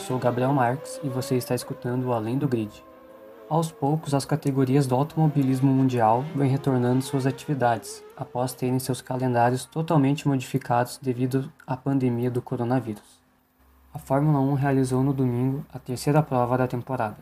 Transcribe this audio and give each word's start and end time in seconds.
sou 0.00 0.18
Gabriel 0.18 0.52
Marques 0.52 0.98
e 1.04 1.08
você 1.08 1.36
está 1.36 1.54
escutando 1.54 2.04
o 2.06 2.12
Além 2.12 2.38
do 2.38 2.48
Grid. 2.48 2.82
Aos 3.48 3.70
poucos, 3.70 4.14
as 4.14 4.24
categorias 4.24 4.86
do 4.86 4.94
automobilismo 4.94 5.70
mundial 5.70 6.24
vêm 6.34 6.48
retornando 6.48 7.02
suas 7.02 7.26
atividades, 7.26 8.02
após 8.16 8.54
terem 8.54 8.78
seus 8.78 9.02
calendários 9.02 9.66
totalmente 9.66 10.26
modificados 10.26 10.98
devido 11.02 11.52
à 11.66 11.76
pandemia 11.76 12.30
do 12.30 12.40
coronavírus. 12.40 13.20
A 13.92 13.98
Fórmula 13.98 14.40
1 14.40 14.54
realizou 14.54 15.02
no 15.02 15.12
domingo 15.12 15.66
a 15.72 15.78
terceira 15.78 16.22
prova 16.22 16.56
da 16.56 16.66
temporada. 16.66 17.18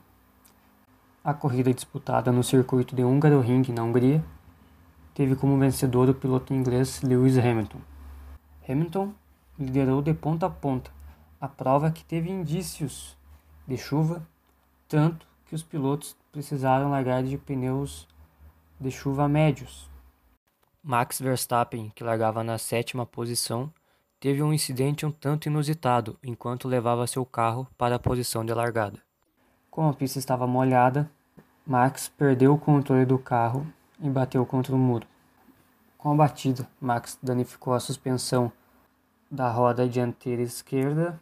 A 1.24 1.34
corrida 1.34 1.74
disputada 1.74 2.30
no 2.30 2.45
circuito 2.45 2.95
de 2.95 3.02
Hungaroring, 3.02 3.65
na 3.73 3.83
Hungria, 3.83 4.23
teve 5.15 5.34
como 5.34 5.59
vencedor 5.59 6.09
o 6.09 6.15
piloto 6.15 6.55
inglês 6.55 7.02
Lewis 7.02 7.37
Hamilton. 7.38 7.80
Hamilton 8.69 9.12
liderou 9.59 10.01
de 10.01 10.15
ponta 10.15 10.47
a 10.47 10.51
ponta 10.51 10.98
a 11.41 11.48
prova 11.48 11.91
que 11.91 12.05
teve 12.05 12.30
indícios 12.30 13.16
de 13.66 13.77
chuva, 13.77 14.27
tanto 14.88 15.27
que 15.47 15.55
os 15.55 15.62
pilotos 15.62 16.16
precisaram 16.33 16.91
largar 16.91 17.23
de 17.23 17.38
pneus 17.38 18.09
de 18.80 18.91
chuva 18.91 19.28
médios. 19.28 19.88
Max 20.83 21.20
Verstappen, 21.20 21.91
que 21.95 22.05
largava 22.05 22.42
na 22.42 22.59
sétima 22.59 23.05
posição, 23.05 23.73
teve 24.20 24.42
um 24.42 24.52
incidente 24.52 25.06
um 25.06 25.11
tanto 25.11 25.47
inusitado 25.47 26.19
enquanto 26.23 26.69
levava 26.69 27.06
seu 27.06 27.24
carro 27.24 27.69
para 27.77 27.97
a 27.97 27.98
posição 27.98 28.45
de 28.45 28.52
largada. 28.52 29.00
Como 29.70 29.89
a 29.89 29.95
pista 29.95 30.19
estava 30.19 30.47
molhada, 30.47 31.11
Max 31.66 32.09
perdeu 32.09 32.55
o 32.55 32.59
controle 32.59 33.05
do 33.05 33.19
carro 33.19 33.66
e 34.00 34.09
bateu 34.09 34.44
contra 34.47 34.75
o 34.75 34.78
muro. 34.78 35.06
Com 35.97 36.12
a 36.12 36.16
batida, 36.16 36.69
Max 36.81 37.19
danificou 37.22 37.75
a 37.75 37.81
suspensão 37.81 38.50
da 39.31 39.50
roda 39.50 39.86
dianteira 39.89 40.42
esquerda, 40.42 41.20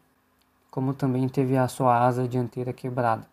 como 0.76 0.92
também 0.92 1.26
teve 1.26 1.56
a 1.56 1.66
sua 1.68 1.98
asa 1.98 2.28
dianteira 2.28 2.70
quebrada. 2.70 3.26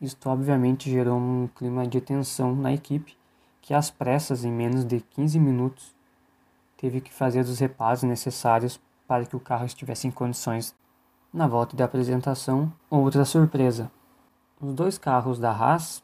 Isto 0.00 0.28
obviamente 0.28 0.90
gerou 0.90 1.20
um 1.20 1.48
clima 1.54 1.86
de 1.86 2.00
tensão 2.00 2.52
na 2.52 2.72
equipe, 2.72 3.16
que 3.62 3.72
às 3.72 3.92
pressas, 3.92 4.44
em 4.44 4.50
menos 4.50 4.84
de 4.84 5.00
15 5.00 5.38
minutos, 5.38 5.94
teve 6.76 7.00
que 7.00 7.14
fazer 7.14 7.42
os 7.42 7.60
reparos 7.60 8.02
necessários 8.02 8.80
para 9.06 9.24
que 9.24 9.36
o 9.36 9.40
carro 9.40 9.64
estivesse 9.64 10.08
em 10.08 10.10
condições. 10.10 10.74
Na 11.32 11.46
volta 11.46 11.76
de 11.76 11.82
apresentação, 11.84 12.72
outra 12.90 13.24
surpresa. 13.24 13.88
Os 14.60 14.74
dois 14.74 14.98
carros 14.98 15.38
da 15.38 15.52
Haas 15.52 16.02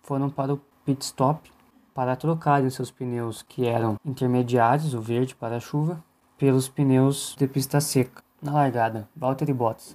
foram 0.00 0.30
para 0.30 0.54
o 0.54 0.60
pit 0.82 1.04
stop 1.04 1.52
para 1.92 2.16
trocarem 2.16 2.70
seus 2.70 2.90
pneus 2.90 3.42
que 3.42 3.66
eram 3.66 3.98
intermediários, 4.02 4.94
o 4.94 5.00
verde 5.02 5.34
para 5.34 5.56
a 5.56 5.60
chuva, 5.60 6.02
pelos 6.38 6.70
pneus 6.70 7.36
de 7.38 7.46
pista 7.46 7.82
seca. 7.82 8.22
Na 8.40 8.52
largada, 8.54 9.06
Valtteri 9.14 9.52
Bottas, 9.52 9.94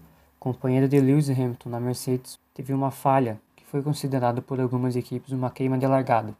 companheiro 0.53 0.87
de 0.87 0.99
Lewis 0.99 1.29
Hamilton 1.29 1.69
na 1.69 1.79
Mercedes, 1.79 2.39
teve 2.53 2.73
uma 2.73 2.89
falha 2.89 3.39
que 3.55 3.65
foi 3.65 3.83
considerada 3.83 4.41
por 4.41 4.59
algumas 4.61 4.95
equipes 4.95 5.33
uma 5.33 5.49
queima 5.49 5.77
de 5.77 5.85
largada. 5.85 6.33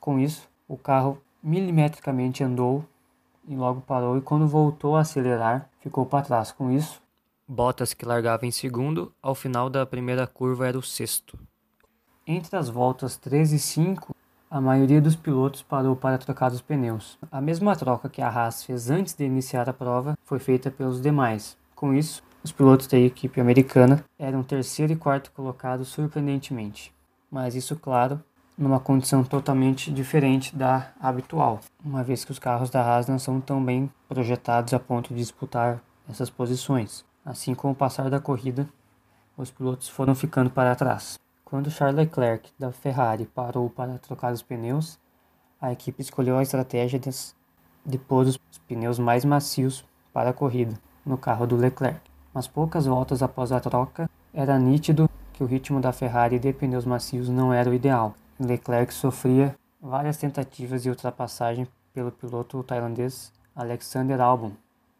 Com 0.00 0.18
isso, 0.18 0.46
o 0.68 0.76
carro 0.76 1.18
milimetricamente 1.42 2.44
andou 2.44 2.84
e 3.48 3.56
logo 3.56 3.80
parou 3.80 4.18
e 4.18 4.20
quando 4.20 4.46
voltou 4.46 4.96
a 4.96 5.00
acelerar, 5.00 5.70
ficou 5.80 6.04
para 6.04 6.24
trás. 6.24 6.52
Com 6.52 6.70
isso, 6.70 7.02
Bottas, 7.48 7.94
que 7.94 8.04
largava 8.04 8.46
em 8.46 8.50
segundo, 8.50 9.12
ao 9.22 9.34
final 9.34 9.70
da 9.70 9.86
primeira 9.86 10.26
curva 10.26 10.66
era 10.66 10.78
o 10.78 10.82
sexto. 10.82 11.38
Entre 12.26 12.56
as 12.56 12.68
voltas 12.68 13.16
13 13.16 13.56
e 13.56 13.58
5, 13.58 14.14
a 14.50 14.60
maioria 14.60 15.00
dos 15.00 15.16
pilotos 15.16 15.62
parou 15.62 15.96
para 15.96 16.18
trocar 16.18 16.52
os 16.52 16.60
pneus. 16.60 17.18
A 17.30 17.40
mesma 17.40 17.76
troca 17.76 18.08
que 18.08 18.22
a 18.22 18.28
Haas 18.28 18.62
fez 18.62 18.90
antes 18.90 19.14
de 19.14 19.24
iniciar 19.24 19.68
a 19.68 19.74
prova 19.74 20.16
foi 20.24 20.38
feita 20.38 20.70
pelos 20.70 21.00
demais. 21.00 21.56
Com 21.74 21.92
isso, 21.92 22.22
os 22.44 22.52
pilotos 22.52 22.86
da 22.86 22.98
equipe 22.98 23.40
americana 23.40 24.04
eram 24.18 24.42
terceiro 24.42 24.92
e 24.92 24.96
quarto 24.96 25.32
colocados 25.32 25.88
surpreendentemente, 25.88 26.94
mas 27.30 27.54
isso, 27.54 27.74
claro, 27.74 28.22
numa 28.56 28.78
condição 28.78 29.24
totalmente 29.24 29.90
diferente 29.90 30.54
da 30.54 30.92
habitual, 31.00 31.60
uma 31.82 32.04
vez 32.04 32.22
que 32.22 32.30
os 32.30 32.38
carros 32.38 32.68
da 32.68 32.82
Haas 32.82 33.08
não 33.08 33.18
são 33.18 33.40
tão 33.40 33.64
bem 33.64 33.90
projetados 34.06 34.74
a 34.74 34.78
ponto 34.78 35.14
de 35.14 35.20
disputar 35.20 35.82
essas 36.06 36.28
posições. 36.28 37.02
Assim, 37.24 37.54
com 37.54 37.70
o 37.70 37.74
passar 37.74 38.10
da 38.10 38.20
corrida, 38.20 38.68
os 39.38 39.50
pilotos 39.50 39.88
foram 39.88 40.14
ficando 40.14 40.50
para 40.50 40.76
trás. 40.76 41.18
Quando 41.46 41.70
Charles 41.70 41.96
Leclerc 41.96 42.52
da 42.58 42.70
Ferrari 42.70 43.24
parou 43.24 43.70
para 43.70 43.96
trocar 43.96 44.34
os 44.34 44.42
pneus, 44.42 44.98
a 45.58 45.72
equipe 45.72 46.02
escolheu 46.02 46.36
a 46.36 46.42
estratégia 46.42 47.00
de 47.86 47.98
pôr 47.98 48.26
os 48.26 48.38
pneus 48.68 48.98
mais 48.98 49.24
macios 49.24 49.82
para 50.12 50.28
a 50.28 50.34
corrida 50.34 50.74
no 51.06 51.16
carro 51.16 51.46
do 51.46 51.56
Leclerc 51.56 52.13
mas 52.34 52.48
poucas 52.48 52.86
voltas 52.86 53.22
após 53.22 53.52
a 53.52 53.60
troca, 53.60 54.10
era 54.32 54.58
nítido 54.58 55.08
que 55.32 55.44
o 55.44 55.46
ritmo 55.46 55.80
da 55.80 55.92
Ferrari 55.92 56.38
de 56.38 56.52
pneus 56.52 56.84
macios 56.84 57.28
não 57.28 57.52
era 57.52 57.70
o 57.70 57.74
ideal. 57.74 58.14
Leclerc 58.38 58.92
sofria 58.92 59.54
várias 59.80 60.16
tentativas 60.16 60.82
de 60.82 60.90
ultrapassagem 60.90 61.68
pelo 61.92 62.10
piloto 62.10 62.62
tailandês 62.64 63.32
Alexander 63.54 64.20
Albon, 64.20 64.52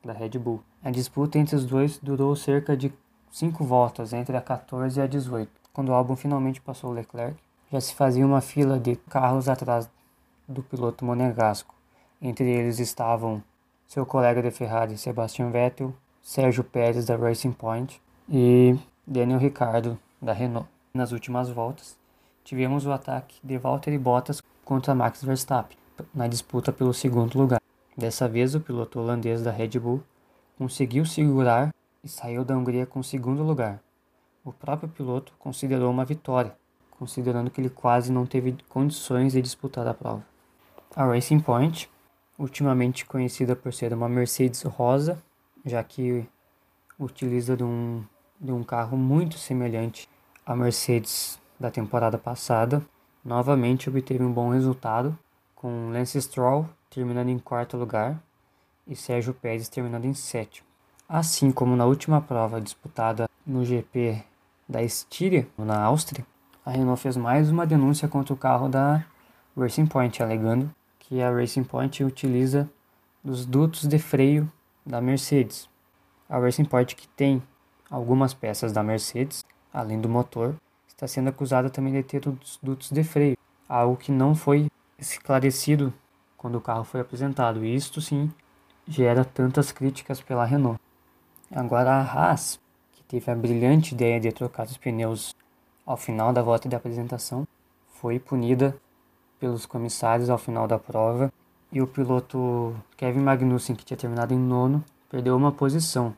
da 0.05 0.13
Red 0.13 0.39
Bull. 0.39 0.63
A 0.83 0.91
disputa 0.91 1.39
entre 1.39 1.57
os 1.57 1.65
dois 1.65 1.99
durou 1.99 2.37
cerca 2.37 2.77
de 2.77 2.93
cinco 3.31 3.65
voltas, 3.65 4.13
entre 4.13 4.37
a 4.37 4.41
14 4.41 5.01
e 5.01 5.03
a 5.03 5.07
18. 5.07 5.51
Quando 5.73 5.89
o 5.89 5.95
Albon 5.95 6.15
finalmente 6.15 6.61
passou 6.61 6.93
Leclerc, 6.93 7.37
já 7.73 7.81
se 7.81 7.95
fazia 7.95 8.25
uma 8.25 8.41
fila 8.41 8.79
de 8.79 8.95
carros 8.95 9.49
atrás 9.49 9.91
do 10.47 10.63
piloto 10.63 11.05
monegasco. 11.05 11.75
Entre 12.23 12.49
eles 12.49 12.79
estavam 12.79 13.43
seu 13.89 14.07
colega 14.07 14.41
de 14.41 14.51
Ferrari, 14.53 14.97
Sebastian 14.97 15.51
Vettel, 15.51 15.93
Sérgio 16.25 16.65
Pérez 16.65 17.05
da 17.05 17.17
Racing 17.17 17.53
Point 17.53 18.01
e 18.31 18.75
Daniel 19.07 19.39
Ricciardo 19.39 19.99
da 20.23 20.33
Renault. 20.33 20.67
Nas 20.95 21.13
últimas 21.13 21.51
voltas, 21.51 21.99
tivemos 22.43 22.87
o 22.87 22.93
ataque 22.93 23.37
de 23.45 23.59
Valtteri 23.59 23.99
Bottas 23.99 24.43
contra 24.65 24.95
Max 24.95 25.23
Verstappen 25.23 25.77
na 26.15 26.27
disputa 26.27 26.73
pelo 26.73 26.95
segundo 26.95 27.39
lugar. 27.39 27.61
Dessa 27.95 28.27
vez, 28.27 28.55
o 28.55 28.61
piloto 28.61 28.99
holandês 28.99 29.43
da 29.43 29.51
Red 29.51 29.79
Bull 29.79 30.03
conseguiu 30.57 31.05
segurar 31.05 31.75
e 32.03 32.09
saiu 32.09 32.43
da 32.43 32.57
Hungria 32.57 32.87
com 32.87 33.01
o 33.01 33.05
segundo 33.05 33.43
lugar. 33.43 33.79
O 34.43 34.51
próprio 34.51 34.89
piloto 34.89 35.35
considerou 35.39 35.91
uma 35.91 36.07
vitória, 36.07 36.57
considerando 36.93 37.51
que 37.51 37.61
ele 37.61 37.69
quase 37.69 38.11
não 38.11 38.25
teve 38.25 38.57
condições 38.71 39.35
de 39.35 39.43
disputar 39.43 39.87
a 39.87 39.93
prova. 39.93 40.25
A 40.97 41.05
Racing 41.05 41.41
Point, 41.41 41.91
ultimamente 42.39 43.05
conhecida 43.05 43.55
por 43.55 43.75
ser 43.75 43.93
uma 43.93 44.09
Mercedes 44.09 44.63
rosa, 44.63 45.23
já 45.65 45.83
que 45.83 46.27
utiliza 46.99 47.57
de 47.57 47.65
um, 47.65 48.05
de 48.41 48.53
um 48.53 48.63
carro 48.63 48.97
muito 48.97 49.39
semelhante 49.39 50.09
à 50.45 50.55
Mercedes 50.55 51.41
da 51.59 51.71
temporada 51.71 52.19
passada. 52.19 52.83
Novamente 53.25 53.89
obteve 53.89 54.23
um 54.23 54.33
bom 54.33 54.51
resultado, 54.51 55.19
com 55.55 55.91
Lance 55.91 56.21
Stroll 56.21 56.69
terminando 56.91 57.29
em 57.29 57.39
quarto 57.39 57.77
lugar 57.77 58.23
e 58.87 58.95
Sérgio 58.95 59.35
Pérez 59.35 59.69
terminando 59.69 60.05
em 60.05 60.15
sétimo. 60.15 60.67
Assim 61.09 61.51
como 61.51 61.75
na 61.75 61.87
última 61.87 62.21
prova 62.21 62.61
disputada 62.61 63.29
no 63.47 63.65
GP 63.65 64.23
da 64.69 64.83
Estíria, 64.83 65.49
na 65.59 65.83
Áustria, 65.83 66.25
a 66.65 66.71
Renault 66.71 67.01
fez 67.01 67.17
mais 67.17 67.51
uma 67.51 67.67
denúncia 67.67 68.09
contra 68.09 68.33
o 68.33 68.37
carro 68.37 68.69
da 68.69 69.05
Racing 69.57 69.87
Point, 69.87 70.23
alegando 70.23 70.71
que 70.99 71.21
a 71.21 71.31
Racing 71.31 71.65
Point 71.65 72.03
utiliza 72.03 72.71
dos 73.23 73.45
dutos 73.45 73.87
de 73.87 73.99
freio 73.99 74.51
da 74.85 75.01
Mercedes. 75.01 75.69
A 76.29 76.39
Racing 76.39 76.65
Point, 76.65 76.95
que 76.97 77.09
tem 77.09 77.43
algumas 77.91 78.35
peças 78.35 78.73
da 78.73 78.83
Mercedes, 78.83 79.45
além 79.73 80.01
do 80.01 80.09
motor, 80.09 80.55
está 80.87 81.07
sendo 81.07 81.29
acusada 81.29 81.71
também 81.71 81.93
de 81.93 82.03
ter 82.03 82.27
os 82.29 82.59
dutos 82.63 82.91
de 82.91 83.03
freio, 83.03 83.37
algo 83.69 83.97
que 83.97 84.13
não 84.13 84.35
foi 84.35 84.71
esclarecido 84.99 85.93
quando 86.37 86.57
o 86.57 86.61
carro 86.61 86.85
foi 86.85 87.01
apresentado. 87.01 87.65
E 87.65 87.75
isto 87.75 88.01
sim 88.01 88.33
gera 88.87 89.25
tantas 89.25 89.73
críticas 89.73 90.21
pela 90.21 90.45
Renault. 90.45 90.81
Agora 91.51 91.93
a 91.93 92.03
Haas, 92.03 92.61
que 92.93 93.03
teve 93.05 93.31
a 93.31 93.35
brilhante 93.35 93.95
ideia 93.95 94.21
de 94.21 94.33
trocar 94.33 94.67
os 94.67 94.77
pneus 94.77 95.35
ao 95.87 95.97
final 95.97 96.33
da 96.33 96.43
volta 96.43 96.69
de 96.69 96.77
apresentação, 96.77 97.47
foi 97.87 98.19
punida 98.19 98.77
pelos 99.39 99.67
comissários 99.67 100.31
ao 100.31 100.39
final 100.39 100.67
da 100.67 100.79
prova 100.79 101.33
e 101.75 101.83
o 101.83 101.89
piloto 101.89 102.73
Kevin 102.97 103.19
Magnussen, 103.19 103.75
que 103.75 103.85
tinha 103.85 103.97
terminado 103.97 104.33
em 104.33 104.39
nono, 104.39 104.85
perdeu 105.11 105.37
uma 105.37 105.51
posição. 105.51 106.17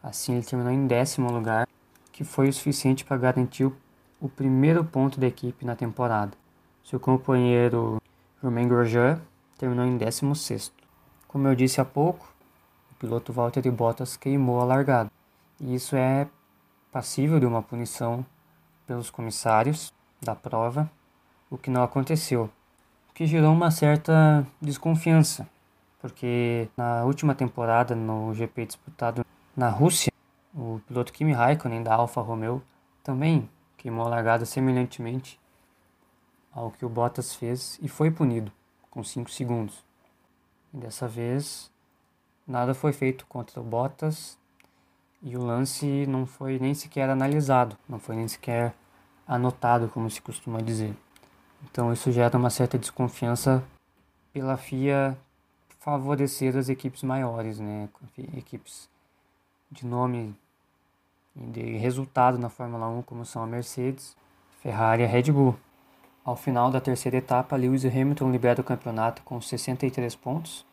Assim, 0.00 0.34
ele 0.34 0.44
terminou 0.44 0.72
em 0.72 0.86
décimo 0.86 1.32
lugar, 1.32 1.66
que 2.12 2.22
foi 2.22 2.48
o 2.48 2.52
suficiente 2.52 3.04
para 3.04 3.16
garantir 3.16 3.68
o 4.20 4.28
primeiro 4.28 4.84
ponto 4.84 5.18
da 5.18 5.26
equipe 5.26 5.64
na 5.64 5.74
temporada. 5.74 6.30
Seu 6.84 7.00
companheiro 7.00 8.00
Romain 8.40 8.68
Grosjean 8.68 9.20
terminou 9.58 9.84
em 9.84 9.96
décimo 9.96 10.36
sexto. 10.36 10.72
Como 11.26 11.48
eu 11.48 11.56
disse 11.56 11.80
há 11.80 11.84
pouco, 11.84 12.32
o 12.92 12.94
piloto 12.94 13.32
Valtteri 13.32 13.72
Bottas 13.72 14.16
queimou 14.16 14.60
a 14.60 14.64
largada. 14.64 15.10
E 15.60 15.74
isso 15.74 15.96
é 15.96 16.28
passível 16.92 17.40
de 17.40 17.46
uma 17.46 17.62
punição 17.62 18.24
pelos 18.86 19.10
comissários 19.10 19.92
da 20.22 20.36
prova, 20.36 20.88
o 21.50 21.58
que 21.58 21.68
não 21.68 21.82
aconteceu 21.82 22.48
que 23.14 23.26
gerou 23.26 23.52
uma 23.52 23.70
certa 23.70 24.44
desconfiança, 24.60 25.48
porque 26.00 26.68
na 26.76 27.04
última 27.04 27.34
temporada 27.34 27.94
no 27.94 28.34
GP 28.34 28.66
disputado 28.66 29.24
na 29.56 29.68
Rússia, 29.68 30.12
O 30.56 30.80
piloto 30.86 31.12
Kimi 31.12 31.32
Raikkonen 31.32 31.82
da 31.82 31.92
Alfa 31.92 32.20
Romeo 32.20 32.62
também 33.02 33.50
queimou 33.76 34.06
a 34.06 34.08
largada 34.08 34.46
semelhantemente 34.46 35.40
ao 36.52 36.70
que 36.70 36.86
o 36.86 36.88
Bottas 36.88 37.34
fez 37.34 37.76
e 37.82 37.88
foi 37.88 38.08
punido 38.08 38.52
com 38.88 39.02
5 39.02 39.28
segundos. 39.32 39.84
E 40.72 40.76
dessa 40.76 41.08
vez 41.08 41.72
nada 42.46 42.72
foi 42.72 42.92
feito 42.92 43.26
contra 43.26 43.60
o 43.60 43.64
Bottas 43.64 44.38
e 45.20 45.36
o 45.36 45.42
lance 45.42 46.06
não 46.06 46.24
foi 46.24 46.56
nem 46.60 46.72
sequer 46.72 47.10
analisado, 47.10 47.76
não 47.88 47.98
foi 47.98 48.14
nem 48.14 48.28
sequer 48.28 48.72
anotado, 49.26 49.88
como 49.88 50.08
se 50.08 50.22
costuma 50.22 50.60
dizer. 50.62 50.94
Então 51.64 51.92
isso 51.92 52.12
gera 52.12 52.36
uma 52.36 52.50
certa 52.50 52.78
desconfiança 52.78 53.62
pela 54.32 54.56
FIA 54.56 55.16
favorecer 55.80 56.56
as 56.56 56.68
equipes 56.68 57.02
maiores, 57.02 57.58
né? 57.58 57.88
Equipes 58.36 58.88
de 59.70 59.86
nome 59.86 60.34
e 61.36 61.44
de 61.46 61.76
resultado 61.76 62.38
na 62.38 62.48
Fórmula 62.48 62.88
1, 62.88 63.02
como 63.02 63.24
são 63.26 63.42
a 63.42 63.46
Mercedes, 63.46 64.16
Ferrari 64.62 65.02
e 65.02 65.04
a 65.04 65.08
Red 65.08 65.30
Bull. 65.30 65.56
Ao 66.24 66.36
final 66.36 66.70
da 66.70 66.80
terceira 66.80 67.18
etapa, 67.18 67.54
Lewis 67.54 67.84
Hamilton 67.84 68.30
libera 68.30 68.60
o 68.60 68.64
campeonato 68.64 69.20
com 69.22 69.40
63 69.40 70.14
pontos, 70.16 70.64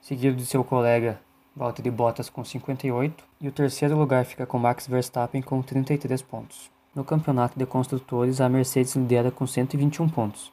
seguido 0.00 0.36
de 0.36 0.46
seu 0.46 0.64
colega 0.64 1.20
Valtteri 1.54 1.90
Bottas 1.90 2.30
com 2.30 2.42
58, 2.42 3.22
e 3.40 3.48
o 3.48 3.52
terceiro 3.52 3.98
lugar 3.98 4.24
fica 4.24 4.46
com 4.46 4.58
Max 4.58 4.86
Verstappen 4.86 5.42
com 5.42 5.60
33 5.60 6.22
pontos. 6.22 6.73
No 6.94 7.04
campeonato 7.04 7.58
de 7.58 7.66
construtores, 7.66 8.40
a 8.40 8.48
Mercedes 8.48 8.94
lidera 8.94 9.30
com 9.30 9.46
121 9.46 10.08
pontos. 10.08 10.52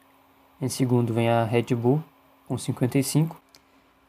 Em 0.60 0.68
segundo 0.68 1.14
vem 1.14 1.28
a 1.28 1.44
Red 1.44 1.74
Bull 1.74 2.02
com 2.48 2.58
55, 2.58 3.40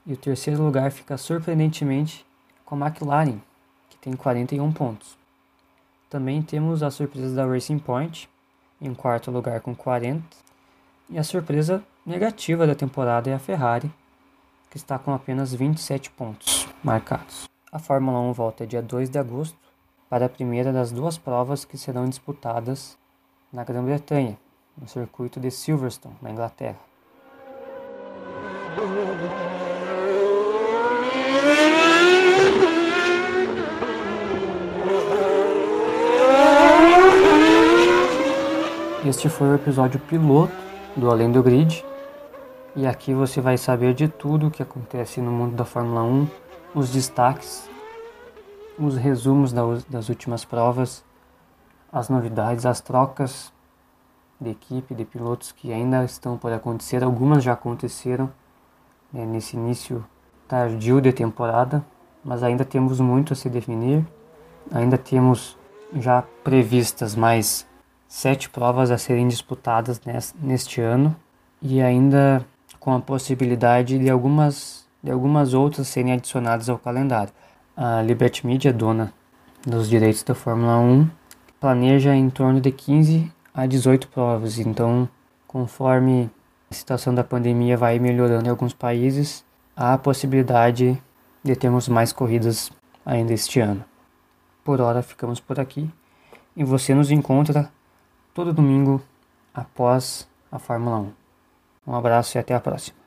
e 0.06 0.13
o 0.13 0.18
terceiro 0.18 0.63
lugar 0.63 0.91
fica 0.91 1.18
surpreendentemente 1.18 2.25
com 2.65 2.75
a 2.75 2.88
McLaren, 2.88 3.39
que 3.89 3.97
tem 3.97 4.13
41 4.13 4.71
pontos. 4.71 5.18
Também 6.09 6.41
temos 6.41 6.83
a 6.83 6.91
surpresa 6.91 7.35
da 7.35 7.45
Racing 7.45 7.80
Point, 7.80 8.30
em 8.81 8.94
quarto 8.94 9.31
lugar 9.31 9.62
com 9.62 9.74
40. 9.75 10.24
E 11.09 11.18
a 11.18 11.24
surpresa 11.24 11.83
negativa 12.06 12.68
da 12.68 12.75
temporada 12.75 13.30
é 13.30 13.33
a 13.33 13.39
Ferrari, 13.39 13.91
que 14.69 14.77
está 14.77 14.97
com 14.97 15.13
apenas 15.13 15.53
27 15.53 16.09
pontos 16.12 16.68
marcados. 16.83 17.47
A 17.71 17.80
Fórmula 17.80 18.19
1 18.19 18.33
volta 18.33 18.68
dia 18.68 18.81
2 18.81 19.09
de 19.09 19.18
agosto 19.18 19.62
para 20.13 20.27
a 20.27 20.30
primeira 20.30 20.71
das 20.71 20.92
duas 20.92 21.18
provas 21.18 21.65
que 21.65 21.75
serão 21.75 22.07
disputadas 22.07 22.95
na 23.51 23.63
Grã-Bretanha, 23.63 24.38
no 24.80 24.88
circuito 24.88 25.39
de 25.39 25.50
Silverstone, 25.50 26.13
na 26.21 26.30
Inglaterra. 26.30 26.77
Este 39.04 39.27
foi 39.30 39.48
o 39.48 39.56
episódio 39.56 40.00
piloto 40.00 40.54
do 40.95 41.09
Além 41.09 41.31
do 41.31 41.42
Grid. 41.42 41.83
E 42.75 42.86
aqui 42.86 43.16
você 43.16 43.42
vai 43.42 43.57
saber 43.57 43.95
de 43.95 44.07
tudo 44.07 44.45
o 44.45 44.51
que 44.51 44.62
acontece 44.62 45.19
no 45.19 45.31
mundo 45.31 45.56
da 45.56 45.66
Fórmula 45.66 46.04
1, 46.04 46.27
os 46.75 46.92
destaques, 46.92 47.68
os 48.77 48.97
resumos 48.97 49.53
das 49.53 50.09
últimas 50.09 50.43
provas, 50.45 51.03
as 51.91 52.09
novidades, 52.09 52.65
as 52.65 52.81
trocas 52.81 53.53
de 54.39 54.49
equipe, 54.49 54.95
de 54.95 55.05
pilotos 55.05 55.51
que 55.51 55.71
ainda 55.71 56.03
estão 56.03 56.37
por 56.37 56.51
acontecer. 56.51 57.03
Algumas 57.03 57.43
já 57.43 57.53
aconteceram 57.53 58.31
né, 59.11 59.25
nesse 59.25 59.55
início 59.55 60.03
tardio 60.47 60.99
de 60.99 61.13
temporada, 61.13 61.83
mas 62.23 62.43
ainda 62.43 62.65
temos 62.65 62.99
muito 62.99 63.33
a 63.33 63.35
se 63.35 63.49
definir. 63.49 64.05
Ainda 64.71 64.97
temos 64.97 65.57
já 65.95 66.23
previstas 66.43 67.15
mais 67.15 67.67
sete 68.07 68.49
provas 68.49 68.91
a 68.91 68.97
serem 68.97 69.27
disputadas 69.27 70.01
neste 70.41 70.81
ano 70.81 71.15
e 71.61 71.81
ainda 71.81 72.45
com 72.79 72.93
a 72.93 72.99
possibilidade 72.99 73.97
de 73.97 74.09
algumas, 74.09 74.85
de 75.01 75.11
algumas 75.11 75.53
outras 75.53 75.87
serem 75.87 76.13
adicionadas 76.13 76.69
ao 76.69 76.77
calendário. 76.77 77.33
A 77.75 78.03
Liberty 78.03 78.45
Media, 78.45 78.71
dona 78.71 79.11
dos 79.65 79.89
direitos 79.89 80.21
da 80.21 80.35
Fórmula 80.35 80.77
1, 80.77 81.09
planeja 81.59 82.15
em 82.15 82.29
torno 82.29 82.61
de 82.61 82.71
15 82.71 83.31
a 83.51 83.65
18 83.65 84.09
provas, 84.09 84.59
então 84.59 85.09
conforme 85.47 86.29
a 86.69 86.73
situação 86.73 87.15
da 87.15 87.23
pandemia 87.23 87.75
vai 87.75 87.97
melhorando 87.97 88.45
em 88.45 88.51
alguns 88.51 88.73
países, 88.73 89.43
há 89.75 89.93
a 89.93 89.97
possibilidade 89.97 91.01
de 91.43 91.55
termos 91.55 91.87
mais 91.87 92.13
corridas 92.13 92.71
ainda 93.03 93.33
este 93.33 93.59
ano. 93.59 93.83
Por 94.63 94.79
hora 94.79 95.01
ficamos 95.01 95.39
por 95.39 95.59
aqui 95.59 95.89
e 96.55 96.63
você 96.63 96.93
nos 96.93 97.09
encontra 97.09 97.71
todo 98.35 98.53
domingo 98.53 99.01
após 99.51 100.27
a 100.51 100.59
Fórmula 100.59 100.99
1. 100.99 101.11
Um 101.87 101.95
abraço 101.95 102.37
e 102.37 102.39
até 102.39 102.53
a 102.53 102.59
próxima. 102.59 103.02